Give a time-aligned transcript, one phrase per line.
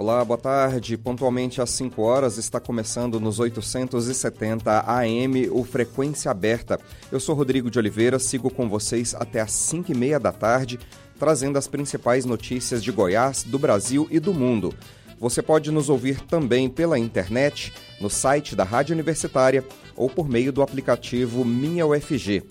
[0.00, 0.96] Olá, boa tarde.
[0.96, 6.80] Pontualmente às 5 horas está começando nos 870 AM o Frequência Aberta.
[7.12, 10.80] Eu sou Rodrigo de Oliveira, sigo com vocês até às 5 e meia da tarde,
[11.18, 14.72] trazendo as principais notícias de Goiás, do Brasil e do mundo.
[15.18, 19.62] Você pode nos ouvir também pela internet, no site da Rádio Universitária
[19.94, 22.42] ou por meio do aplicativo Minha UFG.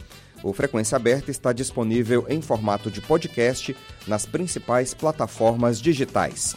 [0.43, 6.55] O Frequência Aberta está disponível em formato de podcast nas principais plataformas digitais.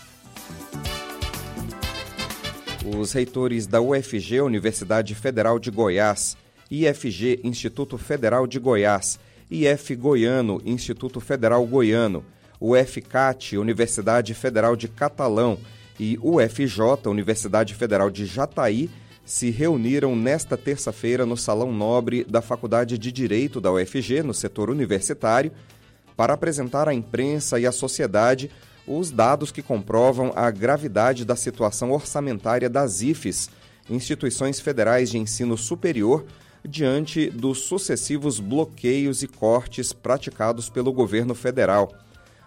[2.99, 6.37] Os reitores da UFG, Universidade Federal de Goiás,
[6.71, 12.25] IFG, Instituto Federal de Goiás, IF Goiano, Instituto Federal Goiano,
[12.59, 15.59] UFCAT, Universidade Federal de Catalão
[16.01, 18.89] e UFJ, Universidade Federal de Jataí,
[19.25, 24.71] se reuniram nesta terça-feira no Salão Nobre da Faculdade de Direito da UFG, no setor
[24.71, 25.53] universitário,
[26.17, 28.51] para apresentar à imprensa e à sociedade
[28.87, 33.51] os dados que comprovam a gravidade da situação orçamentária das IFES,
[33.89, 36.25] instituições federais de ensino superior,
[36.65, 41.93] diante dos sucessivos bloqueios e cortes praticados pelo governo federal.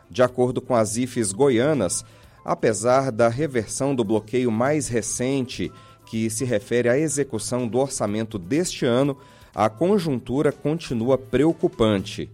[0.10, 2.06] De acordo com as IFES goianas,
[2.44, 5.72] apesar da reversão do bloqueio mais recente,
[6.06, 9.18] que se refere à execução do orçamento deste ano,
[9.54, 12.30] a conjuntura continua preocupante.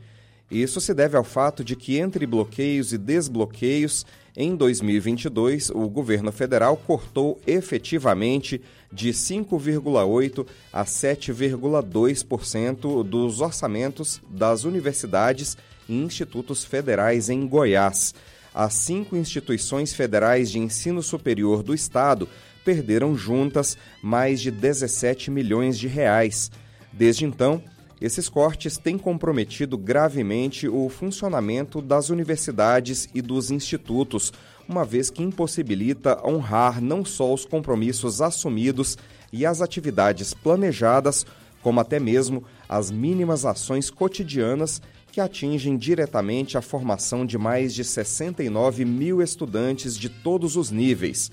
[0.51, 6.31] Isso se deve ao fato de que, entre bloqueios e desbloqueios, em 2022, o governo
[6.31, 15.55] federal cortou efetivamente de 5,8% a 7,2% dos orçamentos das universidades
[15.87, 18.13] e institutos federais em Goiás.
[18.53, 22.27] As cinco instituições federais de ensino superior do Estado
[22.65, 26.51] perderam juntas mais de 17 milhões de reais.
[26.91, 27.63] Desde então,
[28.01, 34.33] esses cortes têm comprometido gravemente o funcionamento das universidades e dos institutos,
[34.67, 38.97] uma vez que impossibilita honrar não só os compromissos assumidos
[39.31, 41.27] e as atividades planejadas,
[41.61, 44.81] como até mesmo as mínimas ações cotidianas
[45.11, 51.29] que atingem diretamente a formação de mais de 69 mil estudantes de todos os níveis.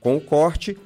[0.00, 0.78] Com o corte,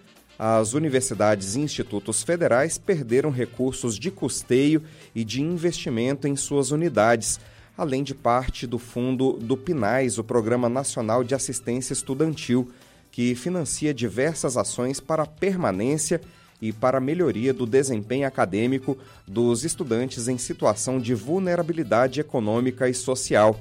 [0.42, 4.82] as universidades e institutos federais perderam recursos de custeio
[5.14, 7.38] e de investimento em suas unidades,
[7.76, 12.72] além de parte do fundo do PNAES, o Programa Nacional de Assistência Estudantil,
[13.12, 16.22] que financia diversas ações para a permanência
[16.58, 18.96] e para a melhoria do desempenho acadêmico
[19.28, 23.60] dos estudantes em situação de vulnerabilidade econômica e social.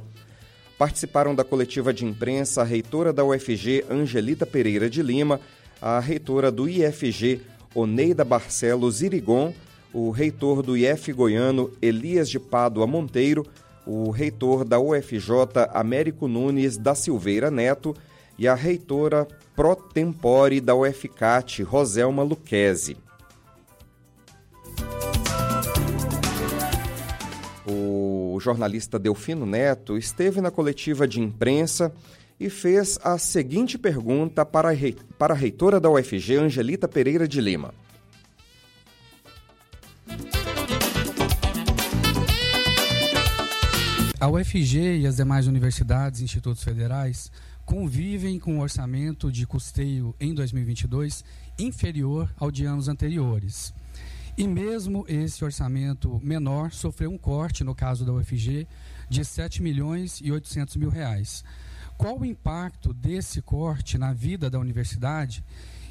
[0.78, 5.42] Participaram da coletiva de imprensa a reitora da UFG, Angelita Pereira de Lima,
[5.82, 7.42] a reitora do IFG,
[7.74, 9.54] Oneida Barcelos Irigon,
[9.94, 13.46] o reitor do IF Goiano, Elias de Pádua Monteiro,
[13.86, 15.30] o reitor da UFJ,
[15.74, 17.96] Américo Nunes da Silveira Neto,
[18.38, 22.96] e a reitora pro tempore da UFCAT, Roselma Luquezzi.
[27.68, 31.94] O jornalista Delfino Neto esteve na coletiva de imprensa
[32.40, 37.74] e fez a seguinte pergunta para a, reitora da UFG, Angelita Pereira de Lima.
[44.22, 47.32] A UFG e as demais universidades e institutos federais
[47.66, 51.24] convivem com um orçamento de custeio em 2022
[51.58, 53.74] inferior ao de anos anteriores.
[54.38, 58.68] E mesmo esse orçamento menor sofreu um corte, no caso da UFG,
[59.10, 61.44] de 7 milhões e 800 mil reais.
[62.00, 65.44] Qual o impacto desse corte na vida da universidade,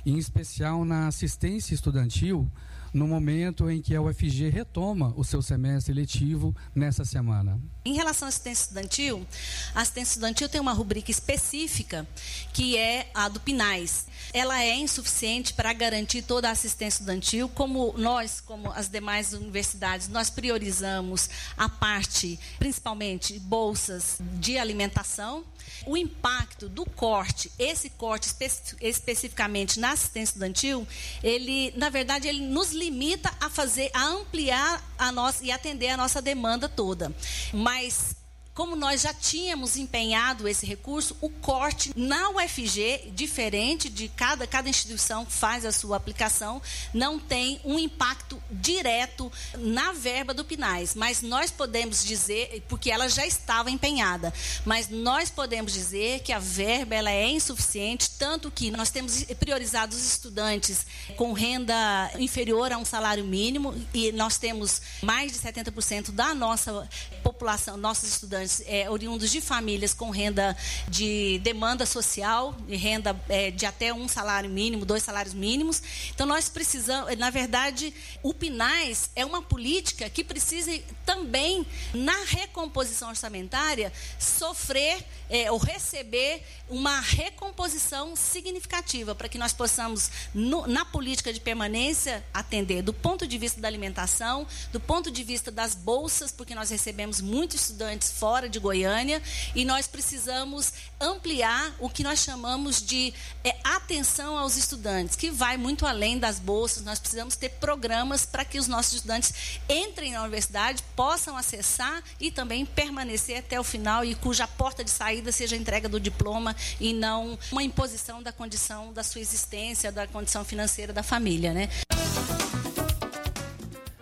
[0.06, 2.50] em especial na assistência estudantil,
[2.92, 7.60] no momento em que a UFG retoma o seu semestre letivo nessa semana?
[7.84, 9.26] Em relação à assistência estudantil,
[9.74, 12.06] a assistência estudantil tem uma rubrica específica
[12.52, 14.06] que é a do PINAIS.
[14.32, 20.08] Ela é insuficiente para garantir toda a assistência estudantil, como nós, como as demais universidades,
[20.08, 25.44] nós priorizamos a parte, principalmente bolsas de alimentação.
[25.86, 30.86] O impacto do corte, esse corte espe especificamente na assistência estudantil,
[31.22, 35.96] ele, na verdade, ele nos limita a fazer, a ampliar a nossa e atender a
[35.96, 37.14] nossa demanda toda.
[37.52, 38.17] Mas
[38.58, 44.68] como nós já tínhamos empenhado esse recurso, o corte na UFG, diferente de cada, cada
[44.68, 46.60] instituição faz a sua aplicação,
[46.92, 50.96] não tem um impacto direto na verba do PINAIS.
[50.96, 54.34] Mas nós podemos dizer, porque ela já estava empenhada,
[54.66, 59.94] mas nós podemos dizer que a verba ela é insuficiente, tanto que nós temos priorizado
[59.94, 60.84] os estudantes
[61.16, 66.88] com renda inferior a um salário mínimo e nós temos mais de 70% da nossa
[67.22, 70.56] população, nossos estudantes é, oriundos de famílias com renda
[70.88, 75.82] de demanda social, de renda é, de até um salário mínimo, dois salários mínimos.
[76.14, 77.92] Então nós precisamos, na verdade,
[78.22, 80.70] o PINAIS é uma política que precisa
[81.04, 90.10] também, na recomposição orçamentária, sofrer é, ou receber uma recomposição significativa para que nós possamos,
[90.34, 95.24] no, na política de permanência, atender do ponto de vista da alimentação, do ponto de
[95.24, 99.22] vista das bolsas, porque nós recebemos muitos estudantes fora de Goiânia
[99.54, 105.56] e nós precisamos ampliar o que nós chamamos de é, atenção aos estudantes, que vai
[105.56, 106.84] muito além das bolsas.
[106.84, 109.32] Nós precisamos ter programas para que os nossos estudantes
[109.68, 114.90] entrem na universidade, possam acessar e também permanecer até o final e cuja porta de
[114.90, 119.90] saída seja a entrega do diploma e não uma imposição da condição da sua existência,
[119.90, 121.68] da condição financeira da família, né?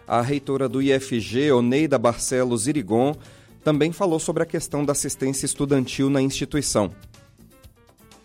[0.06, 3.16] A reitora do IFG, Oneida Barcelos Irigon,
[3.66, 6.92] também falou sobre a questão da assistência estudantil na instituição.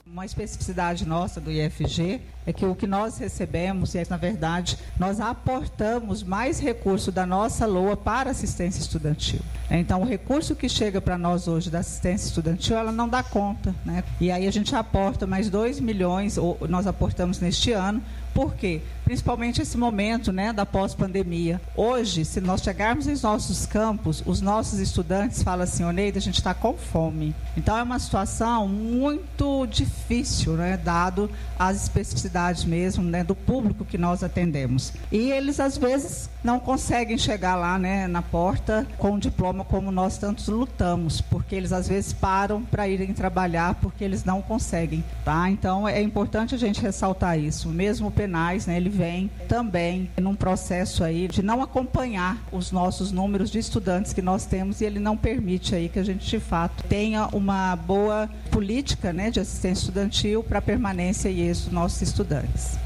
[0.05, 5.19] Uma especificidade nossa do IFG é que o que nós recebemos, é na verdade, nós
[5.19, 9.39] aportamos mais recurso da nossa LOA para assistência estudantil.
[9.71, 13.73] Então, o recurso que chega para nós hoje da assistência estudantil, ela não dá conta.
[13.83, 14.03] Né?
[14.19, 17.99] E aí a gente aporta mais 2 milhões, ou nós aportamos neste ano,
[18.33, 18.81] por quê?
[19.03, 21.59] Principalmente esse momento né, da pós-pandemia.
[21.75, 26.37] Hoje, se nós chegarmos em nossos campos, os nossos estudantes falam assim, Oneida, a gente
[26.37, 27.35] está com fome.
[27.57, 31.29] Então é uma situação muito difícil, né, dado
[31.59, 34.93] as especificidades mesmo né, do público que nós atendemos.
[35.11, 39.91] E eles, às vezes, não conseguem chegar lá né, na porta com o diploma como
[39.91, 45.03] nós tantos lutamos, porque eles, às vezes, param para irem trabalhar porque eles não conseguem.
[45.25, 45.49] Tá?
[45.49, 47.69] Então é importante a gente ressaltar isso.
[47.69, 53.49] Mesmo penais, né, ele vem também num processo aí de não acompanhar os nossos números
[53.49, 56.83] de estudantes que nós temos e ele não permite aí que a gente de fato
[56.83, 62.77] tenha uma boa política, né, de assistência estudantil para permanência e êxito dos nossos estudantes.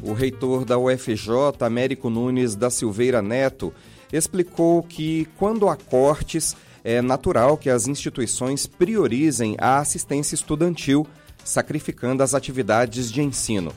[0.00, 1.26] O reitor da UFJ,
[1.58, 3.74] Américo Nunes da Silveira Neto,
[4.12, 11.04] explicou que quando há cortes, é natural que as instituições priorizem a assistência estudantil
[11.44, 13.72] sacrificando as atividades de ensino.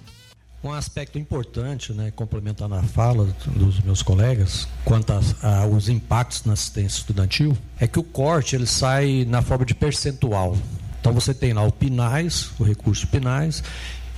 [0.63, 6.99] Um aspecto importante, né, complementando a fala dos meus colegas, quanto aos impactos na assistência
[6.99, 10.55] estudantil, é que o corte ele sai na forma de percentual.
[11.01, 13.61] Então você tem lá o PINAIS, o recurso PINAIS,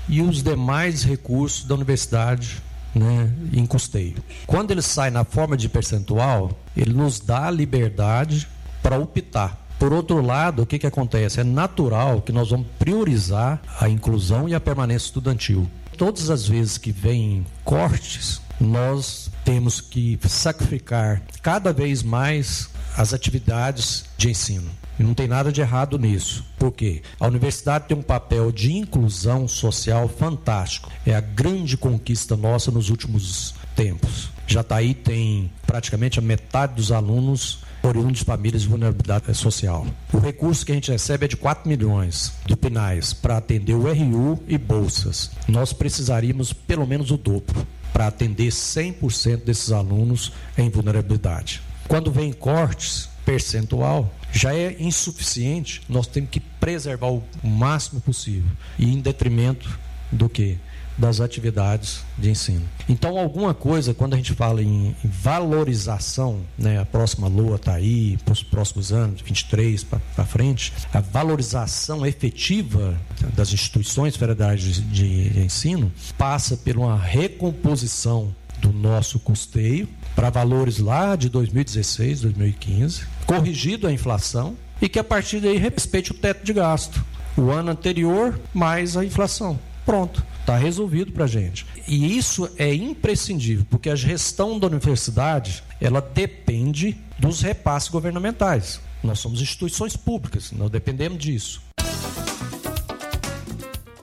[0.07, 2.61] e os demais recursos da universidade
[2.93, 4.23] né, em custeio.
[4.45, 8.47] Quando ele sai na forma de percentual, ele nos dá liberdade
[8.83, 11.39] para optar por outro lado, o que, que acontece?
[11.39, 15.69] É natural que nós vamos priorizar a inclusão e a permanência estudantil.
[15.97, 24.05] Todas as vezes que vem cortes, nós temos que sacrificar cada vez mais as atividades
[24.17, 24.69] de ensino.
[24.97, 26.45] E não tem nada de errado nisso.
[26.57, 27.01] Por quê?
[27.19, 30.89] A universidade tem um papel de inclusão social fantástico.
[31.05, 34.29] É a grande conquista nossa nos últimos tempos.
[34.47, 39.85] Jataí tem praticamente a metade dos alunos oriundos de famílias de vulnerabilidade social.
[40.11, 43.91] O recurso que a gente recebe é de 4 milhões do PINAIS para atender o
[43.91, 45.31] RU e bolsas.
[45.47, 51.61] Nós precisaríamos pelo menos o dobro para atender 100% desses alunos em vulnerabilidade.
[51.87, 58.93] Quando vem cortes percentual, já é insuficiente, nós temos que preservar o máximo possível e
[58.93, 59.79] em detrimento
[60.11, 60.57] do que?
[60.97, 62.61] Das atividades de ensino.
[62.87, 68.17] Então, alguma coisa, quando a gente fala em, valorização, né, a próxima LOA está aí,
[68.23, 72.95] para os próximos anos, 23 para frente, a valorização efetiva
[73.35, 80.79] das instituições federais de, de ensino passa por uma recomposição do nosso custeio para valores
[80.79, 86.45] lá de 2016, 2015, corrigido a inflação e que a partir daí respeite o teto
[86.45, 87.03] de gasto.
[87.37, 89.59] O ano anterior mais a inflação.
[89.85, 90.23] Pronto.
[90.45, 91.65] Está resolvido para a gente.
[91.87, 98.79] E isso é imprescindível, porque a gestão da universidade ela depende dos repasses governamentais.
[99.03, 101.63] Nós somos instituições públicas, nós dependemos disso.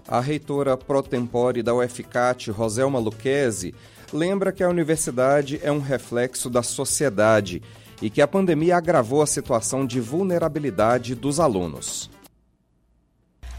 [0.09, 3.73] A reitora pro tempore da UFCAT, Roselma Luquezzi,
[4.13, 7.63] lembra que a universidade é um reflexo da sociedade
[8.03, 12.11] e que a pandemia agravou a situação de vulnerabilidade dos alunos.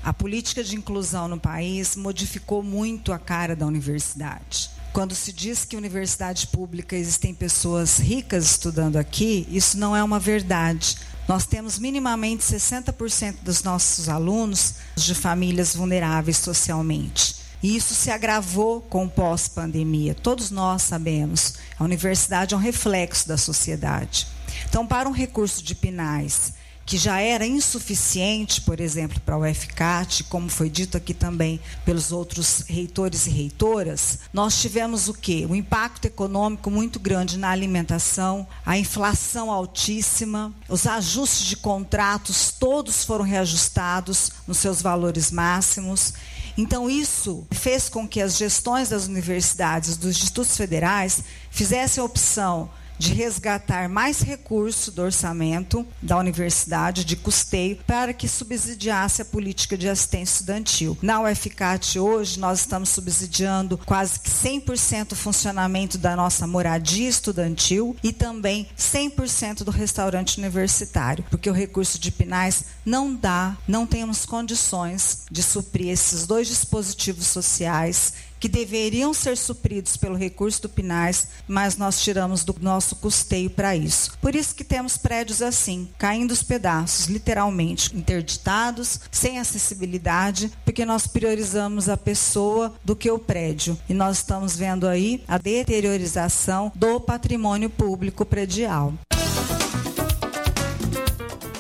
[0.04, 4.70] A política de inclusão no país modificou muito a cara da universidade.
[4.92, 10.20] Quando se diz que universidade pública existem pessoas ricas estudando aqui, isso não é uma
[10.20, 10.98] verdade.
[11.26, 17.38] Nós temos minimamente 60% dos nossos alunos de famílias vulneráveis socialmente.
[17.64, 20.14] E isso se agravou com o pós-pandemia.
[20.14, 21.54] Todos nós sabemos.
[21.80, 24.28] A universidade é um reflexo da sociedade.
[24.68, 26.54] Então, para um recurso de PINAIS
[26.86, 32.12] que já era insuficiente, por exemplo, para o FCAT, como foi dito aqui também pelos
[32.12, 35.48] outros reitores e reitoras, nós tivemos o quê?
[35.50, 43.04] Um impacto econômico muito grande na alimentação, a inflação altíssima, os ajustes de contratos todos
[43.04, 46.14] foram reajustados nos seus valores máximos.
[46.58, 52.70] Então, isso fez com que as gestões das universidades, dos institutos federais, fizessem a opção
[53.04, 59.78] de resgatar mais recurso do orçamento da universidade de custeio para que subsidiasse a política
[59.78, 60.98] de assistência estudantil.
[61.02, 67.94] Na UFCAT hoje nós estamos subsidiando quase que 100% o funcionamento da nossa moradia estudantil
[68.02, 74.26] e também 100% do restaurante universitário, porque o recurso de Pinais não dá, não temos
[74.26, 81.30] condições de suprir esses dois dispositivos sociais que deveriam ser supridos pelo recurso do Pinais,
[81.48, 84.18] mas nós tiramos do nosso custeio para isso.
[84.20, 91.08] Por isso que temos prédios assim, caindo os pedaços, literalmente, interditados, sem acessibilidade, porque nós
[91.08, 93.80] priorizamos a pessoa do que o prédio.
[93.88, 98.94] E nós estamos vendo aí a deteriorização do patrimônio público predial.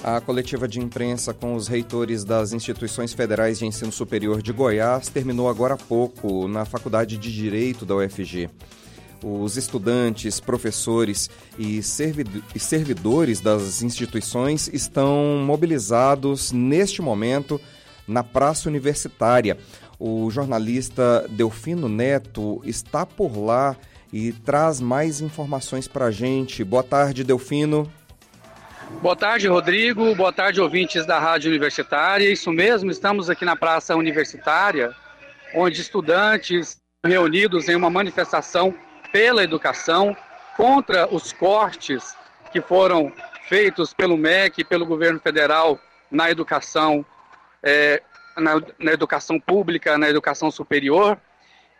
[0.03, 5.07] A coletiva de imprensa com os reitores das instituições federais de ensino superior de Goiás
[5.07, 8.49] terminou agora há pouco na Faculdade de Direito da UFG.
[9.23, 17.61] Os estudantes, professores e servidores das instituições estão mobilizados neste momento
[18.05, 19.57] na Praça Universitária.
[19.97, 23.77] O jornalista Delfino Neto está por lá
[24.11, 26.61] e traz mais informações para a gente.
[26.61, 27.89] Boa tarde, Delfino.
[29.01, 30.15] Boa tarde, Rodrigo.
[30.15, 32.31] Boa tarde, ouvintes da Rádio Universitária.
[32.31, 34.95] Isso mesmo, estamos aqui na Praça Universitária,
[35.53, 38.73] onde estudantes reunidos em uma manifestação
[39.11, 40.15] pela educação
[40.55, 42.15] contra os cortes
[42.51, 43.11] que foram
[43.47, 47.05] feitos pelo MEC e pelo governo federal na educação,
[47.61, 48.01] é,
[48.37, 51.17] na, na educação pública, na educação superior.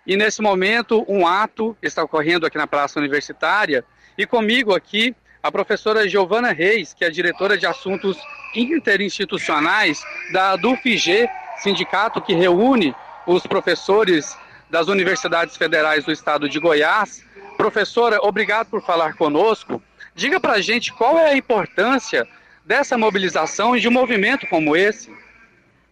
[0.05, 3.86] E nesse momento, um ato está ocorrendo aqui na Praça Universitária.
[4.17, 8.17] E comigo aqui a professora Giovana Reis, que é diretora de assuntos
[8.55, 12.95] interinstitucionais da DUFG, sindicato que reúne
[13.27, 14.38] os professores
[14.69, 17.25] das universidades federais do estado de Goiás.
[17.57, 19.83] Professora, obrigado por falar conosco.
[20.15, 22.25] Diga para a gente qual é a importância
[22.63, 25.13] dessa mobilização e de um movimento como esse.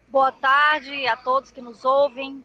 [0.08, 2.42] Boa tarde a todos que nos ouvem.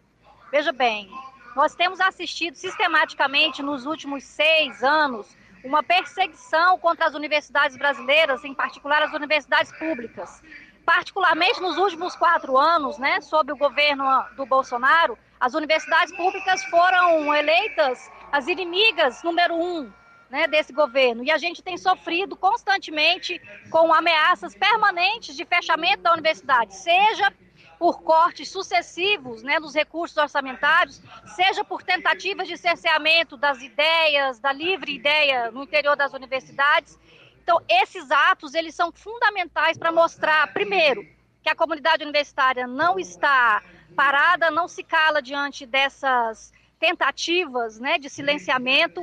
[0.50, 1.08] Veja bem,
[1.54, 5.36] nós temos assistido sistematicamente nos últimos seis anos
[5.66, 10.42] uma perseguição contra as universidades brasileiras, em particular as universidades públicas.
[10.85, 14.04] Particularmente nos últimos quatro anos, né, sob o governo
[14.37, 19.92] do Bolsonaro, as universidades públicas foram eleitas as inimigas número um
[20.30, 21.25] né, desse governo.
[21.25, 27.32] E a gente tem sofrido constantemente com ameaças permanentes de fechamento da universidade, seja
[27.78, 31.00] por cortes sucessivos né, nos recursos orçamentários,
[31.35, 36.99] seja por tentativas de cerceamento das ideias, da livre ideia no interior das universidades.
[37.42, 41.06] Então, esses atos, eles são fundamentais para mostrar, primeiro,
[41.42, 43.62] que a comunidade universitária não está
[43.95, 49.02] parada, não se cala diante dessas tentativas né, de silenciamento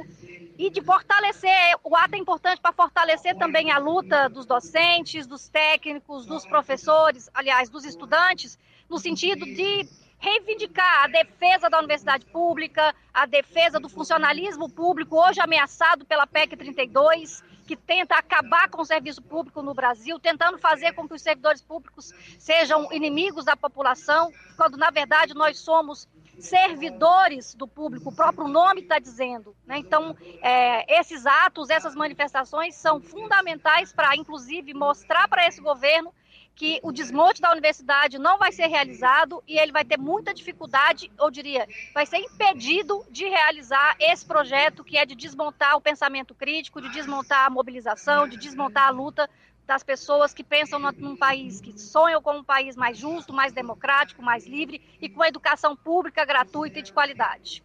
[0.57, 1.75] e de fortalecer.
[1.83, 7.29] O ato é importante para fortalecer também a luta dos docentes, dos técnicos, dos professores,
[7.33, 8.57] aliás, dos estudantes,
[8.89, 15.41] no sentido de reivindicar a defesa da universidade pública, a defesa do funcionalismo público, hoje
[15.41, 20.93] ameaçado pela PEC 32, que tenta acabar com o serviço público no Brasil, tentando fazer
[20.93, 26.07] com que os servidores públicos sejam inimigos da população, quando na verdade nós somos
[26.43, 29.55] servidores do público, o próprio nome está dizendo.
[29.65, 29.77] Né?
[29.77, 36.13] Então, é, esses atos, essas manifestações são fundamentais para, inclusive, mostrar para esse governo
[36.55, 41.12] que o desmonte da universidade não vai ser realizado e ele vai ter muita dificuldade,
[41.19, 46.35] eu diria, vai ser impedido de realizar esse projeto que é de desmontar o pensamento
[46.35, 49.27] crítico, de desmontar a mobilização, de desmontar a luta
[49.65, 54.22] das pessoas que pensam num país que sonham com um país mais justo, mais democrático,
[54.22, 57.63] mais livre e com educação pública gratuita e de qualidade.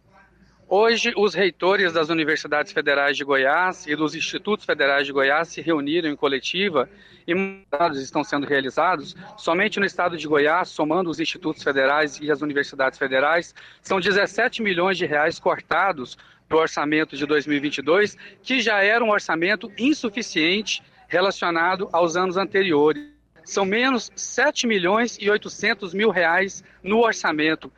[0.71, 5.61] Hoje, os reitores das universidades federais de Goiás e dos institutos federais de Goiás se
[5.61, 6.87] reuniram em coletiva
[7.27, 7.33] e
[7.71, 9.15] dados estão sendo realizados.
[9.35, 14.61] Somente no estado de Goiás, somando os institutos federais e as universidades federais, são 17
[14.61, 16.15] milhões de reais cortados
[16.47, 23.09] para o orçamento de 2022, que já era um orçamento insuficiente relacionado aos anos anteriores.
[23.43, 27.69] São menos 7 milhões e 800 mil reais no orçamento.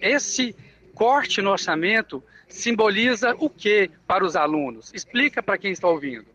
[0.00, 0.56] Esse
[0.94, 4.90] corte no orçamento simboliza o que para os alunos?
[4.94, 6.26] Explica para quem está ouvindo.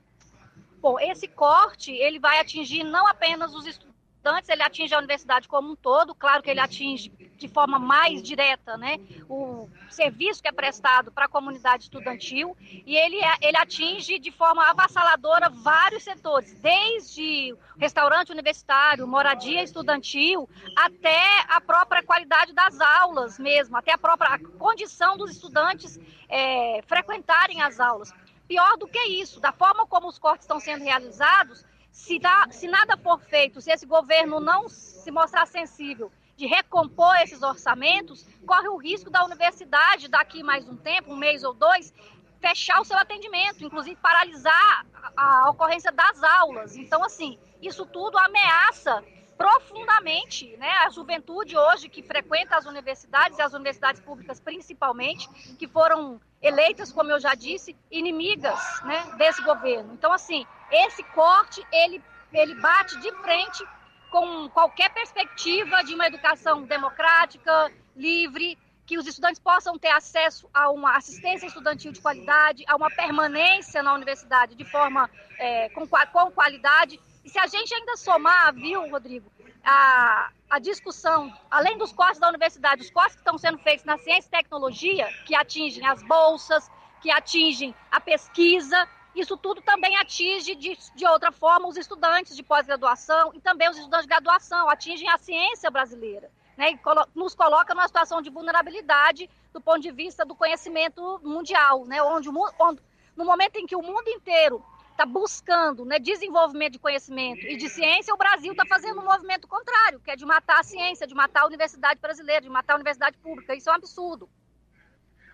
[0.79, 3.91] Bom, esse corte ele vai atingir não apenas os estudantes
[4.21, 8.21] estudantes, ele atinge a universidade como um todo, claro que ele atinge de forma mais
[8.21, 14.19] direta né, o serviço que é prestado para a comunidade estudantil, e ele, ele atinge
[14.19, 22.79] de forma avassaladora vários setores, desde restaurante universitário, moradia estudantil, até a própria qualidade das
[22.79, 28.13] aulas mesmo, até a própria condição dos estudantes é, frequentarem as aulas.
[28.47, 32.67] Pior do que isso, da forma como os cortes estão sendo realizados, se, dá, se
[32.67, 38.67] nada for feito, se esse governo não se mostrar sensível de recompor esses orçamentos, corre
[38.67, 41.93] o risco da universidade, daqui mais um tempo, um mês ou dois,
[42.39, 46.75] fechar o seu atendimento, inclusive paralisar a, ocorrência das aulas.
[46.75, 49.03] Então, assim, isso tudo ameaça
[49.37, 55.29] profundamente né, a juventude hoje que frequenta as universidades e as universidades públicas principalmente,
[55.59, 59.93] que foram eleitas, como eu já disse, inimigas né, desse governo.
[59.93, 63.63] Então, assim, esse corte, ele, ele bate de frente
[64.11, 70.69] com qualquer perspectiva de uma educação democrática, livre, que os estudantes possam ter acesso a
[70.69, 76.31] uma assistência estudantil de qualidade, a uma permanência na universidade de forma é, com, com
[76.31, 76.99] qualidade.
[77.23, 79.31] E se a gente ainda somar, viu, Rodrigo,
[79.63, 83.97] a, a discussão, além dos cortes da universidade, os cortes que estão sendo feitos na
[83.97, 86.69] ciência e tecnologia, que atingem as bolsas,
[87.01, 92.43] que atingem a pesquisa, isso tudo também atinge de, de outra forma os estudantes de
[92.43, 96.31] pós-graduação e também os estudantes de graduação, atingem a ciência brasileira.
[96.57, 101.19] Né, e colo nos coloca numa situação de vulnerabilidade do ponto de vista do conhecimento
[101.23, 102.81] mundial, né, onde, onde
[103.15, 107.69] no momento em que o mundo inteiro está buscando né, desenvolvimento de conhecimento e de
[107.69, 111.15] ciência, o Brasil está fazendo um movimento contrário, que é de matar a ciência, de
[111.15, 113.55] matar a universidade brasileira, de matar a universidade pública.
[113.55, 114.29] Isso é um absurdo.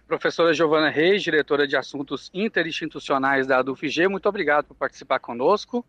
[0.07, 5.85] Professora Giovana Reis, diretora de Assuntos Interinstitucionais da ADUFG, muito obrigado por participar conosco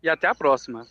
[0.00, 0.86] e até a próxima.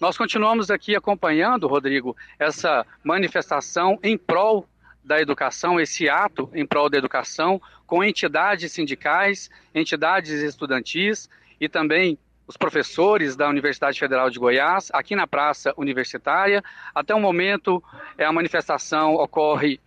[0.00, 4.66] Nós continuamos aqui acompanhando, Rodrigo, essa manifestação em prol
[5.04, 11.28] da educação, esse ato em prol da educação, com entidades sindicais, entidades estudantis
[11.60, 16.64] e também os professores da Universidade Federal de Goiás, aqui na Praça Universitária.
[16.94, 17.84] Até o momento,
[18.16, 19.78] é, a manifestação ocorre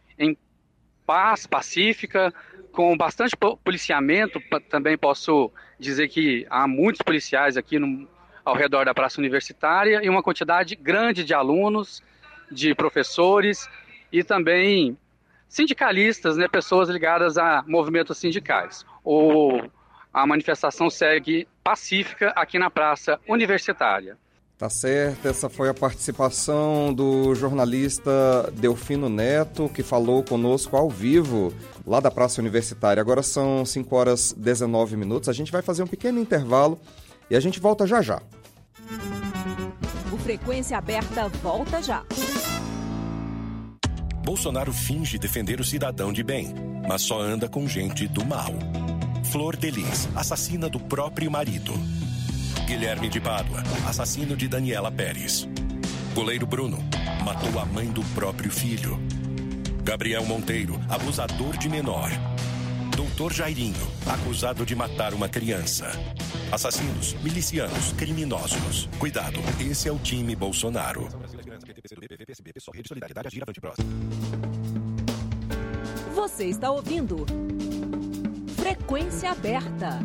[1.06, 2.34] paz, pacífica,
[2.72, 4.41] com bastante policiamento.
[4.70, 8.08] Também posso dizer que há muitos policiais aqui no,
[8.44, 12.04] ao redor da Praça Universitária e uma quantidade grande de alunos,
[12.52, 13.68] de professores
[14.12, 14.98] e também
[15.48, 18.86] sindicalistas, né, pessoas ligadas a movimentos sindicais.
[19.04, 19.62] O,
[20.13, 24.18] a manifestação segue pacífica aqui na Praça Universitária.
[24.58, 28.10] Tá certo, essa foi a participação do jornalista
[28.54, 31.54] Delfino Neto, que falou conosco ao vivo
[31.86, 33.02] lá da Praça Universitária.
[33.02, 35.28] Agora são 5 horas 19 minutos.
[35.28, 36.80] A gente vai fazer um pequeno intervalo
[37.30, 38.22] e a gente volta já já.
[40.10, 42.06] O Frequência Aberta volta já.
[44.24, 46.56] Bolsonaro finge defender o cidadão de bem,
[46.88, 48.54] mas só anda com gente do mal.
[49.32, 51.74] Flor Delis, assassina do próprio marido.
[52.65, 55.47] Guilherme de Pádua, assassino de Daniela Pérez.
[56.15, 56.80] Goleiro Bruno,
[57.23, 58.99] matou a mãe do próprio filho.
[59.84, 62.10] Gabriel Monteiro, abusador de menor.
[62.97, 65.91] Doutor Jairinho, acusado de matar uma criança.
[66.51, 68.89] Assassinos, milicianos, criminosos.
[68.97, 71.08] Cuidado, esse é o time Bolsonaro.
[76.15, 77.28] Você está ouvindo
[78.58, 79.99] Frequência Aberta.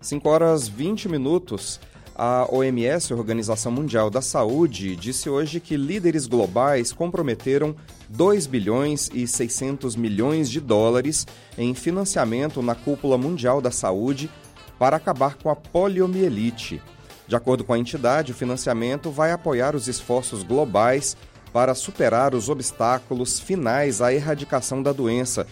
[0.00, 1.80] Cinco horas 20 minutos.
[2.14, 7.74] A OMS, Organização Mundial da Saúde, disse hoje que líderes globais comprometeram
[8.08, 11.26] 2 bilhões e 600 milhões de dólares
[11.58, 14.30] em financiamento na cúpula mundial da saúde
[14.78, 16.80] para acabar com a poliomielite.
[17.26, 21.16] De acordo com a entidade, o financiamento vai apoiar os esforços globais
[21.56, 25.46] para superar os obstáculos finais à erradicação da doença,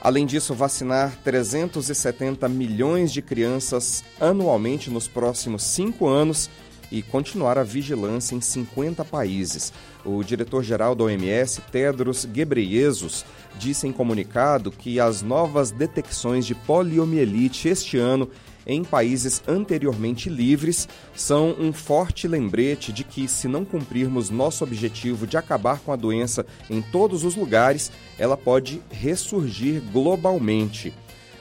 [0.00, 6.48] Além disso, vacinar 370 milhões de crianças anualmente nos próximos cinco anos
[6.90, 9.72] e continuar a vigilância em 50 países.
[10.04, 13.24] O diretor-geral da OMS, Tedros Ghebreyesus,
[13.58, 18.30] disse em comunicado que as novas detecções de poliomielite este ano
[18.68, 25.26] em países anteriormente livres são um forte lembrete de que, se não cumprirmos nosso objetivo
[25.26, 30.92] de acabar com a doença em todos os lugares, ela pode ressurgir globalmente.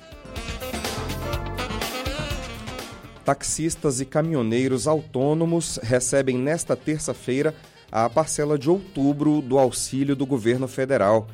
[3.28, 7.54] taxistas e caminhoneiros autônomos recebem nesta terça-feira
[7.92, 11.28] a parcela de outubro do auxílio do governo federal.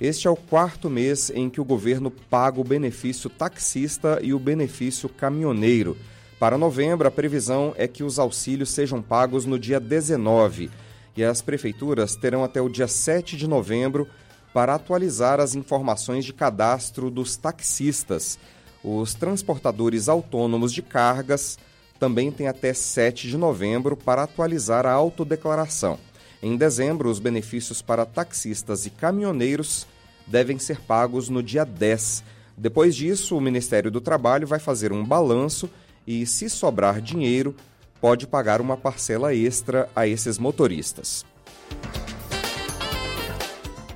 [0.00, 4.38] Este é o quarto mês em que o governo paga o benefício taxista e o
[4.38, 5.94] benefício caminhoneiro.
[6.38, 10.70] Para novembro, a previsão é que os auxílios sejam pagos no dia 19
[11.14, 14.08] e as prefeituras terão até o dia 7 de novembro
[14.54, 18.38] para atualizar as informações de cadastro dos taxistas.
[18.82, 21.58] Os transportadores autônomos de cargas
[21.98, 25.98] também têm até 7 de novembro para atualizar a autodeclaração.
[26.42, 29.86] Em dezembro, os benefícios para taxistas e caminhoneiros
[30.26, 32.24] devem ser pagos no dia 10.
[32.56, 35.68] Depois disso, o Ministério do Trabalho vai fazer um balanço
[36.06, 37.54] e, se sobrar dinheiro,
[38.00, 41.26] pode pagar uma parcela extra a esses motoristas.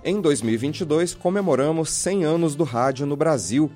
[0.05, 3.71] Em 2022, comemoramos 100 anos do rádio no Brasil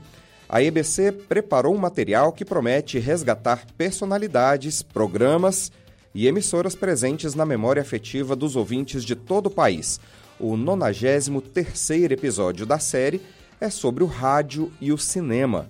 [0.49, 5.71] a EBC preparou um material que promete resgatar personalidades, programas
[6.19, 10.01] e emissoras presentes na memória afetiva dos ouvintes de todo o país.
[10.37, 13.21] O 93º episódio da série
[13.61, 15.69] é sobre o rádio e o cinema,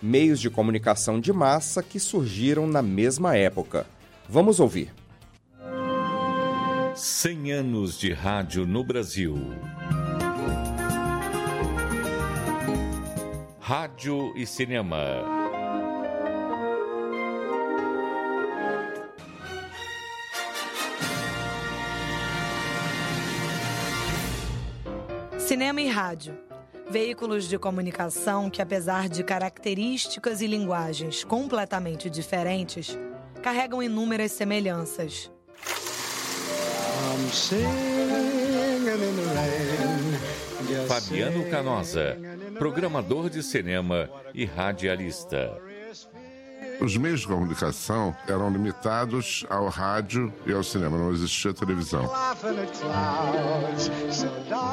[0.00, 3.86] meios de comunicação de massa que surgiram na mesma época.
[4.26, 4.90] Vamos ouvir.
[6.94, 9.36] 100 anos de rádio no Brasil.
[13.60, 15.39] Rádio e Cinema.
[25.50, 26.38] Cinema e rádio.
[26.88, 32.96] Veículos de comunicação que, apesar de características e linguagens completamente diferentes,
[33.42, 35.28] carregam inúmeras semelhanças.
[40.86, 42.16] Fabiano Canosa
[42.56, 45.60] programador de cinema e radialista.
[46.80, 52.10] Os meios de comunicação eram limitados ao rádio e ao cinema, não existia televisão.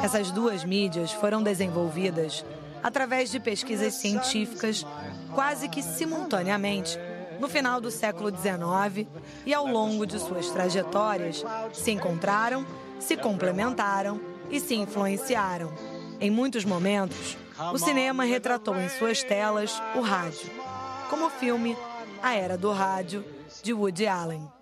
[0.08, 2.42] Essas duas mídias foram desenvolvidas
[2.82, 4.86] através de pesquisas científicas
[5.34, 6.98] quase que simultaneamente
[7.38, 9.06] no final do século XIX
[9.44, 11.44] e ao longo de suas trajetórias
[11.74, 12.64] se encontraram,
[12.98, 14.18] se complementaram
[14.50, 15.70] e se influenciaram.
[16.18, 17.36] Em muitos momentos,
[17.70, 20.50] o cinema retratou em suas telas o rádio,
[21.10, 21.76] como o filme
[22.22, 23.22] A Era do Rádio,
[23.62, 24.57] de Woody Allen.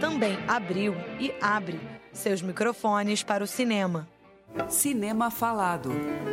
[0.00, 1.80] Também abriu e abre
[2.12, 4.08] seus microfones para o cinema.
[4.68, 5.90] Cinema Falado,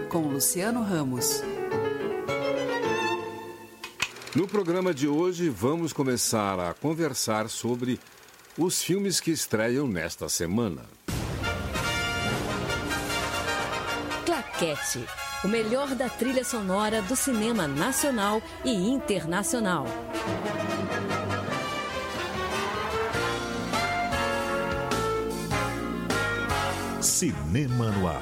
[0.09, 1.41] com Luciano Ramos.
[4.35, 7.99] No programa de hoje, vamos começar a conversar sobre
[8.57, 10.83] os filmes que estreiam nesta semana.
[14.25, 15.05] Claquete
[15.45, 19.85] o melhor da trilha sonora do cinema nacional e internacional.
[27.15, 28.21] Cinema no Ar.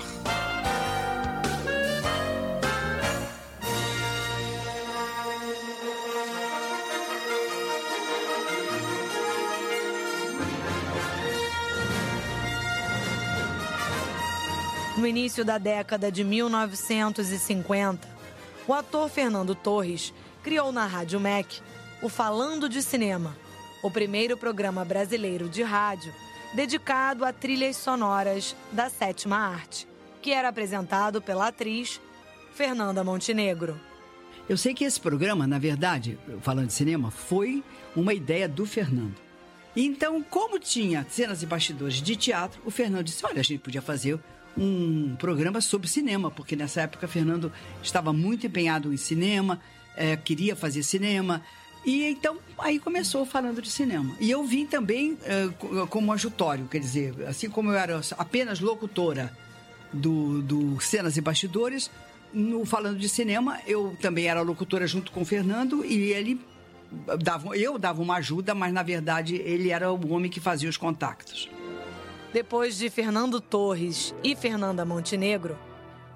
[14.95, 18.07] No início da década de 1950,
[18.67, 21.61] o ator Fernando Torres criou na Rádio MEC
[21.99, 23.35] o Falando de Cinema,
[23.81, 26.13] o primeiro programa brasileiro de rádio
[26.53, 29.87] dedicado a trilhas sonoras da sétima arte,
[30.21, 31.99] que era apresentado pela atriz
[32.53, 33.79] Fernanda Montenegro.
[34.47, 37.63] Eu sei que esse programa, na verdade, falando de cinema, foi
[37.95, 39.15] uma ideia do Fernando.
[39.75, 43.81] Então, como tinha cenas e bastidores de teatro, o Fernando disse: Olha, a gente podia
[43.81, 44.19] fazer
[44.55, 49.59] um programa sobre cinema, porque nessa época Fernando estava muito empenhado em cinema,
[49.95, 51.41] é, queria fazer cinema.
[51.85, 54.15] E então aí começou falando de cinema.
[54.19, 55.49] E eu vim também é,
[55.89, 59.31] como ajutório, quer dizer, assim como eu era apenas locutora
[59.91, 61.91] do, do Cenas e Bastidores,
[62.33, 66.41] no Falando de Cinema, eu também era locutora junto com o Fernando e ele
[67.19, 70.77] dava, eu dava uma ajuda, mas na verdade ele era o homem que fazia os
[70.77, 71.49] contatos.
[72.31, 75.57] Depois de Fernando Torres e Fernanda Montenegro,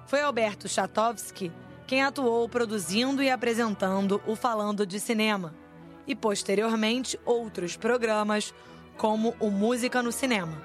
[0.06, 1.52] foi Alberto Chatovski
[1.88, 5.54] quem atuou produzindo e apresentando o Falando de Cinema
[6.06, 8.52] e posteriormente outros programas
[8.98, 10.62] como o Música no Cinema.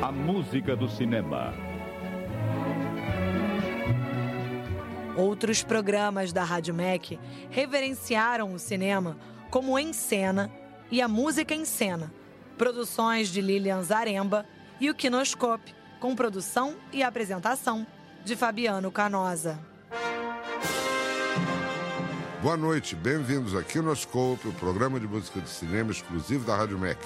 [0.00, 1.52] A música do cinema.
[5.16, 7.18] Outros programas da Rádio MEC
[7.50, 9.18] reverenciaram o cinema
[9.50, 10.52] como Em Cena
[10.88, 12.14] e a Música em Cena,
[12.56, 14.46] produções de Lilian Zaremba
[14.80, 17.84] e o Kinoscope, com produção e apresentação
[18.26, 19.56] de Fabiano Canosa.
[22.42, 26.98] Boa noite, bem-vindos ao Kinoscope, o programa de música de cinema exclusivo da Rádio MEC.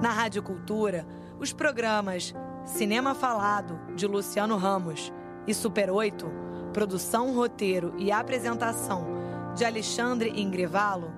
[0.00, 1.04] Na Rádio Cultura,
[1.40, 2.32] os programas
[2.64, 5.12] Cinema Falado, de Luciano Ramos,
[5.48, 6.30] e Super 8,
[6.72, 9.04] produção, roteiro e apresentação
[9.56, 11.12] de Alexandre Ingrevalo,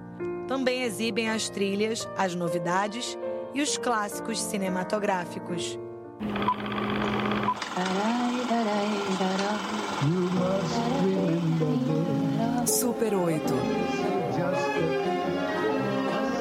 [0.48, 3.18] também exibem as trilhas, as novidades
[3.54, 5.78] e os clássicos cinematográficos.
[12.66, 13.44] Super 8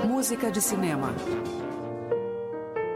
[0.07, 1.13] Música de cinema.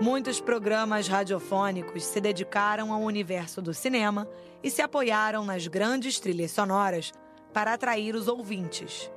[0.01, 4.27] Muitos programas radiofônicos se dedicaram ao universo do cinema
[4.61, 7.11] e se apoiaram nas grandes trilhas sonoras
[7.53, 9.09] para atrair os ouvintes.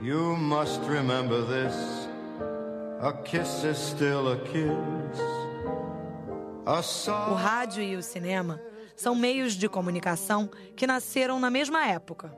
[0.00, 2.05] You must remember this.
[7.30, 8.60] O rádio e o cinema
[8.96, 12.36] são meios de comunicação que nasceram na mesma época.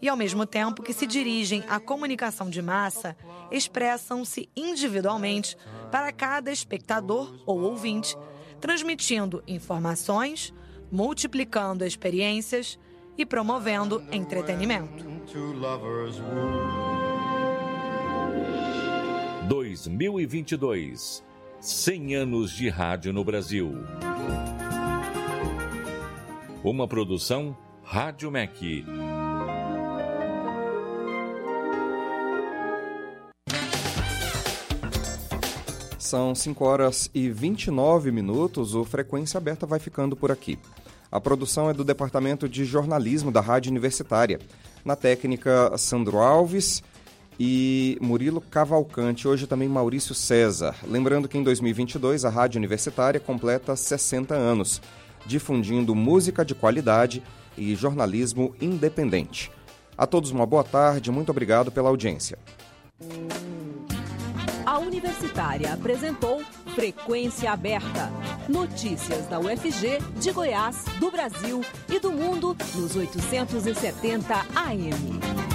[0.00, 3.14] E, ao mesmo tempo que se dirigem à comunicação de massa,
[3.50, 5.54] expressam-se individualmente
[5.90, 8.16] para cada espectador ou ouvinte,
[8.58, 10.50] transmitindo informações,
[10.90, 12.78] multiplicando experiências
[13.18, 15.04] e promovendo entretenimento.
[19.48, 21.22] 2022
[21.60, 23.72] 100 anos de rádio no Brasil.
[26.64, 28.84] Uma produção Rádio MEC.
[35.96, 38.74] São 5 horas e 29 minutos.
[38.74, 40.58] O Frequência Aberta vai ficando por aqui.
[41.10, 44.40] A produção é do Departamento de Jornalismo da Rádio Universitária.
[44.84, 46.82] Na técnica, Sandro Alves
[47.38, 49.28] e Murilo Cavalcante.
[49.28, 50.74] Hoje também Maurício César.
[50.86, 54.80] Lembrando que em 2022 a Rádio Universitária completa 60 anos,
[55.26, 57.22] difundindo música de qualidade
[57.56, 59.50] e jornalismo independente.
[59.96, 62.38] A todos uma boa tarde, muito obrigado pela audiência.
[64.64, 66.42] A Universitária apresentou
[66.74, 68.10] Frequência Aberta.
[68.48, 75.45] Notícias da UFG, de Goiás, do Brasil e do mundo nos 870 AM.